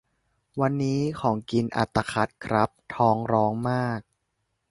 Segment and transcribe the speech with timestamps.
[0.61, 3.99] วันนี้ของกินอัตคัดครับ ท้องร้องมาก